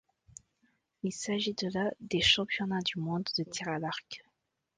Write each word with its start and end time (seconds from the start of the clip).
Il 1.03 1.11
s'agit 1.13 1.53
de 1.53 1.67
la 1.75 1.91
des 1.99 2.21
championnats 2.21 2.81
du 2.81 2.97
monde 2.97 3.29
de 3.37 3.43
tir 3.43 3.67
à 3.67 3.77
l'arc. 3.77 4.25